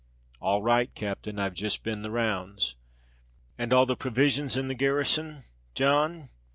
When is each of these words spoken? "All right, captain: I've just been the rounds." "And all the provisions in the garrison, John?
"All 0.41 0.63
right, 0.63 0.91
captain: 0.95 1.37
I've 1.37 1.53
just 1.53 1.83
been 1.83 2.01
the 2.01 2.09
rounds." 2.09 2.75
"And 3.55 3.71
all 3.71 3.85
the 3.85 3.95
provisions 3.95 4.57
in 4.57 4.67
the 4.67 4.73
garrison, 4.73 5.43
John? 5.75 6.29